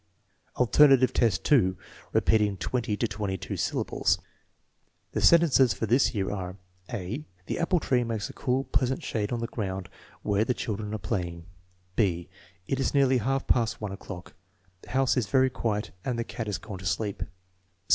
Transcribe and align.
X, 0.55 0.59
Alternative 0.61 1.13
test 1.13 1.43
2: 1.43 1.77
repeating 2.11 2.57
twenty 2.57 2.97
to 2.97 3.07
twenty 3.07 3.37
two 3.37 3.55
syllables 3.55 4.17
The 5.11 5.21
sentences 5.21 5.75
for 5.75 5.85
this 5.85 6.15
year 6.15 6.31
are: 6.31 6.57
(a)" 6.91 7.23
The 7.45 7.59
apple 7.59 7.79
tree 7.79 8.03
makes 8.03 8.27
a 8.27 8.33
cool, 8.33 8.63
pleasant 8.63 9.03
shade 9.03 9.31
on 9.31 9.41
the 9.41 9.45
ground 9.45 9.89
where 10.23 10.43
the 10.43 10.55
children 10.55 10.95
are 10.95 10.97
playing" 10.97 11.45
(b) 11.95 12.29
"It 12.65 12.79
is 12.79 12.95
nearly 12.95 13.19
half 13.19 13.45
past 13.45 13.79
one 13.79 13.91
o'clock; 13.91 14.33
the 14.81 14.89
house 14.89 15.17
is 15.17 15.27
very 15.27 15.51
quiet 15.51 15.91
and 16.03 16.17
the 16.17 16.23
cat 16.23 16.47
has 16.47 16.57
gone 16.57 16.79
to 16.79 16.85
sleep." 16.87 17.21